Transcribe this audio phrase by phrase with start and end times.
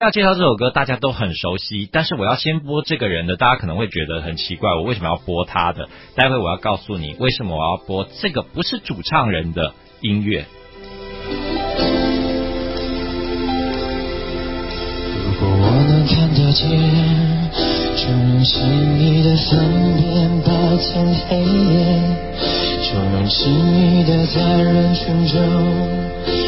[0.00, 5.88] 要介绍这首歌，大家都很熟悉，但是我要先播这个人的，大家可能会觉得很奇怪，我为什么要播他的？
[6.14, 10.46] 待会我要告诉你，为什么我要播这个不是主唱人的音乐。
[15.24, 16.70] 如果我能看得见，
[17.96, 19.58] 就能轻易的分
[19.96, 21.98] 辨白天黑夜，
[22.86, 25.36] 就能轻易的在人群中。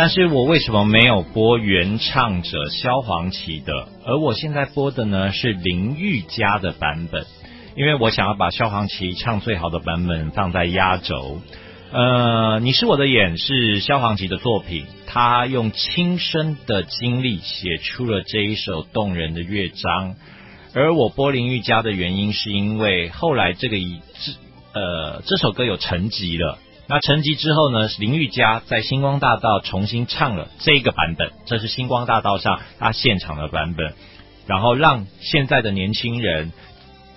[0.00, 3.86] 但是我为什么没有播原唱者萧煌奇的？
[4.06, 7.26] 而我现在播的呢是林玉佳的版本，
[7.76, 11.42] 因为我想要把萧煌奇唱最好的版本放在压轴。
[11.92, 20.14] 呃，你是我的眼是萧煌奇的作品，他用亲身的经历写出了这一首动人的乐章。
[20.74, 26.56] 而我播林玉佳的原因，是因为后来这个一这呃这首歌有成集了。
[26.90, 27.86] 那成集之后呢？
[28.00, 33.94] 林玉佳在星光大道重新唱了这个版本，这是星光大道上他现场的版本，
[34.48, 36.50] 然后让现在的年轻人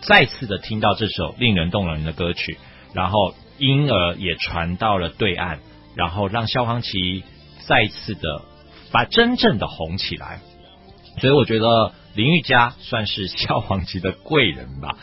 [0.01, 2.59] 再次的听到这首令人动人的歌曲，
[2.93, 5.57] 然后因而也传到了对岸，
[5.95, 7.23] 然后让萧煌奇
[7.65, 8.43] 再次的
[8.91, 10.41] 把真正的红起来。
[11.19, 14.99] 所以我觉得林玉佳算是萧煌奇的贵人吧。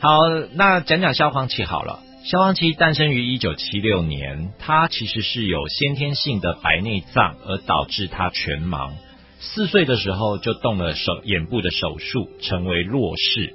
[0.00, 0.10] 好，
[0.52, 2.00] 那讲讲萧煌奇好了。
[2.26, 8.94] 萧煌奇诞生于一九七六年，他其实是有先天性的白内障，而导致他全盲。
[9.38, 13.54] 四岁的时候就动了手眼部的手术，成为弱视。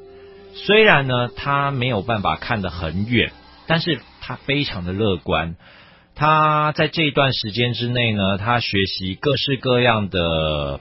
[0.53, 3.33] 虽然呢，他没有办法看得很远，
[3.67, 5.57] 但是他非常的乐观。
[6.15, 10.79] 他在这一段时间之内呢，他学习各式各样的，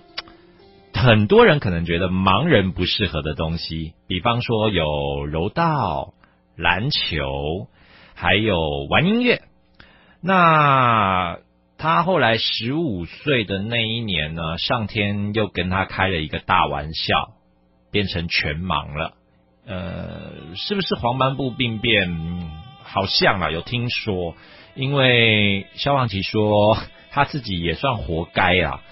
[0.94, 6.14] 很多人可能觉得盲人不适合的东西，比方说有柔道、
[6.56, 7.66] 篮球。
[8.20, 9.40] 还有玩音乐，
[10.20, 11.38] 那
[11.78, 17.30] 他后来十五岁的那一年呢，上天又跟他开了一个大玩笑，
[17.90, 19.14] 变成全盲了。
[19.66, 22.10] 呃，是不是黄斑部病变？
[22.82, 24.34] 好像啊，有听说。
[24.74, 26.76] 因为萧煌奇说
[27.10, 28.82] 他自己也算活该啊，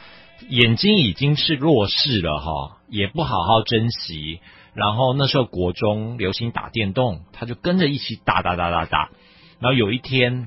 [0.48, 4.40] 眼睛已经是弱视了哈，也不好好珍惜。
[4.78, 9.10] 然后那时候国中流行打电动，他就跟着一起打打打打打。
[9.58, 10.46] 然后有一天，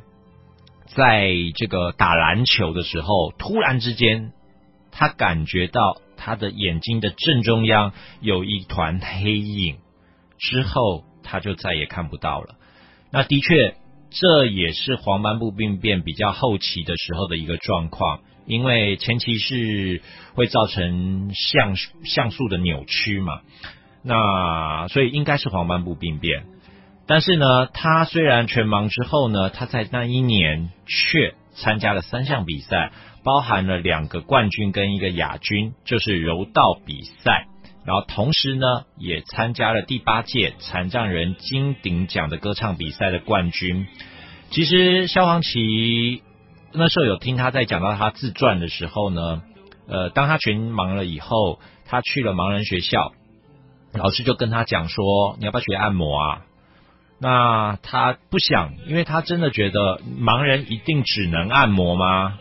[0.85, 4.31] 在这个打篮球的时候，突然之间，
[4.89, 9.79] 他感觉到他的眼睛的正中央有一团黑影，
[10.37, 12.55] 之后他就再也看不到了。
[13.11, 13.75] 那的确，
[14.11, 20.01] 这也是黄斑部病变比较后期的时候的一个状况，因为前期是
[20.35, 21.75] 会造成像
[22.05, 23.41] 像素的扭曲嘛，
[24.03, 26.45] 那所以应该是黄斑部病变。
[27.07, 32.91] 但是呢，他虽然全盲之后呢，他在那一年却参加了三项比赛，
[33.23, 37.47] 包含了两个冠军跟一个亚军，就是柔道比赛。
[37.83, 43.87] 然后同时呢，也参加了第八届残障人金鼎奖的歌唱比赛的冠军。
[44.51, 46.21] 其实萧煌奇
[46.73, 49.41] 那时候有听他在讲到他自传的时候呢，
[49.87, 53.13] 呃，当他全盲了以后，他去了盲人学校，
[53.93, 56.41] 老师就跟他讲说：“你要不要学按摩啊？”
[57.19, 62.39] 那他不想，因为他真的觉得盲人一定只能按摩吗？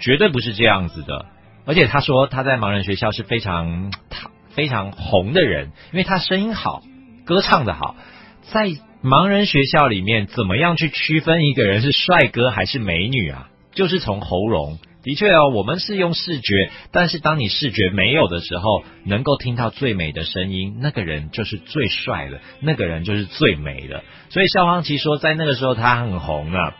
[0.00, 1.26] 绝对不是这样子的。
[1.64, 6.82] 而且他说他在盲人学校是非常他非常红的人，因为他声音好，
[7.24, 7.94] 歌唱的好。
[8.52, 8.68] 在
[9.02, 13.48] 盲人学校里面，怎么样去区分一个人是帅哥还是美女啊？
[13.72, 24.04] 就是从喉咙的确哦，我们是用视觉，但是当你视觉没有的时候，能够听到最美的声音，那个人就是最帅的，那个人就是最美的。
[24.28, 26.74] 所以萧煌奇说，在那个时候他很红啊。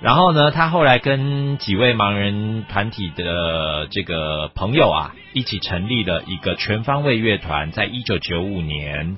[0.00, 9.16] 然后呢，他后来跟几位盲人团体的这个朋友啊，一起成立了一个全方位乐团，在一九九五年。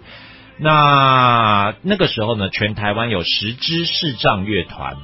[0.58, 4.96] 那那个时候呢，全台湾有十支视障乐团，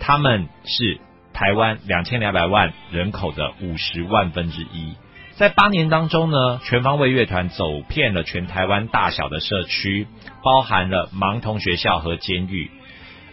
[0.00, 0.98] 他们是。
[1.36, 4.94] 台湾两千两百万人口的五十万分之一，
[5.34, 10.06] 在八年当中呢，全方位乐团走遍了全台湾大小的社区，
[10.42, 12.70] 包含了盲童学校和监狱。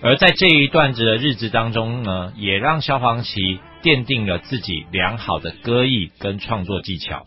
[0.01, 7.25] 而在这一段子的日子当中呢，也让萧煌奇奠定了自己良好的歌艺跟创作技巧。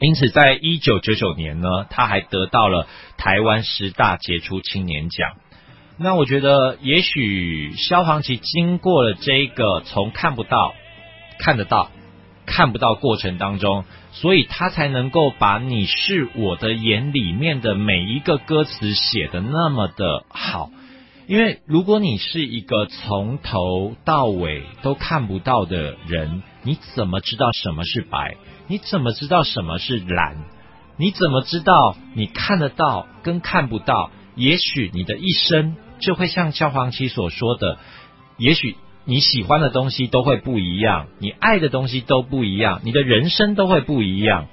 [0.00, 5.34] 因此，在一九九九年呢，他还得到了台湾十大杰出青年奖。
[5.96, 10.74] 那我觉得，也许萧煌奇经过了这个从看不到、
[11.38, 11.88] 看得到、
[12.46, 20.70] 看不到过程当中，所以他才能够把你是我的眼里面的每一个歌词写的那么的好。
[21.28, 28.36] 因为如果你是一个从头到尾都看不到的人，你怎么知道什么是白？
[28.66, 30.38] 你怎么知道什么是蓝？
[30.98, 34.10] 你怎么知道你看得到跟看不到？
[34.34, 35.76] 也许你的一生。
[36.04, 37.78] 就会像萧煌奇所说的，
[38.36, 44.46] 也许你喜欢的东西都会不一样，你爱的东西都不一样，你的人生都会不一样。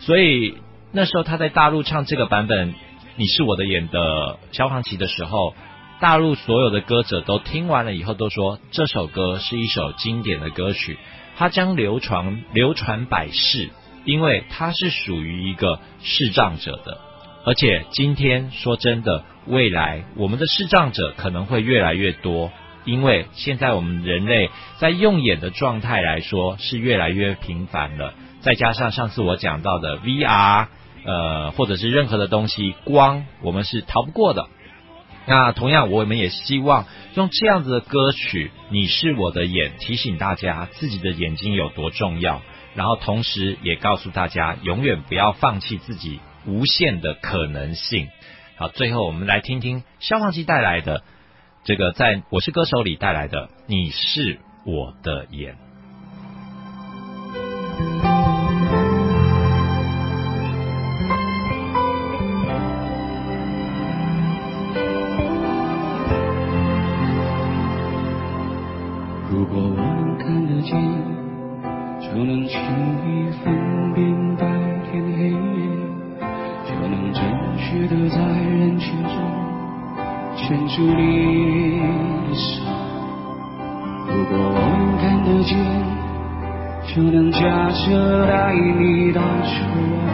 [0.00, 0.56] 所以
[0.92, 2.72] 那时候他在大陆唱这个版本
[3.16, 5.54] 《你是我的眼》的萧煌奇的时候，
[6.00, 10.98] 大陆所有的歌者都听完了以后都说这首歌是一首经典的歌曲，
[11.36, 13.70] 它将流传流传百世，
[14.04, 16.98] 因为它是属于一个视障者的。
[17.46, 22.50] 而且今天说真的，未来我们的视障者可能会越来越多，
[22.84, 28.14] 因为现在我们人类在用眼的状态来说是越来越频繁了。
[28.40, 30.66] 再加上上次我讲到的 VR，
[31.04, 34.48] 呃，或者是任何的东西，光我们是逃不过的。
[35.28, 42.42] 那同样，我们也希望用这样子的歌曲《你是我的眼》，提醒大家自己的眼睛有多重要，
[42.74, 46.18] 然后同时也告诉大家，永远不要放弃自己。
[46.46, 48.08] 无限的可能性。
[48.56, 51.02] 好，最后我们来听听消防机带来的
[51.64, 55.54] 这个，在我是歌手里带来的《你是我的眼》。
[78.36, 79.10] 在人群中
[80.36, 81.80] 牵住你
[82.28, 82.60] 的手，
[84.08, 85.56] 如果我能看得见，
[86.86, 89.64] 就能驾车带你到处
[89.96, 90.04] 玩，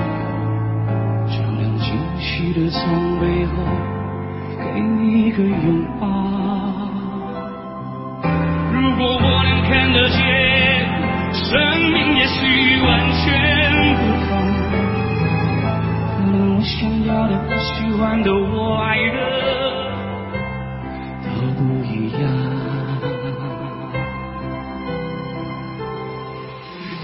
[1.26, 3.54] 就能惊喜的从背后
[4.72, 6.31] 给你一个拥抱。
[18.02, 19.16] 欢的、我爱的
[21.22, 22.22] 都不一样。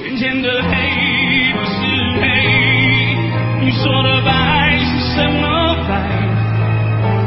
[0.03, 0.69] 眼前的黑
[1.55, 1.77] 不是
[2.21, 2.27] 黑，
[3.61, 5.47] 你说的白是什么
[5.89, 5.91] 白？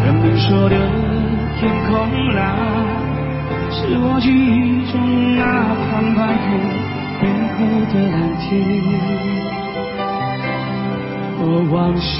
[0.04, 0.76] 人们说的
[1.58, 1.90] 天空
[2.36, 2.44] 蓝，
[3.72, 5.00] 是我记忆中
[5.38, 5.42] 那
[5.88, 6.60] 片白云
[7.22, 7.24] 背
[7.56, 7.58] 后
[7.94, 8.50] 的蓝天。
[11.44, 12.20] 我望向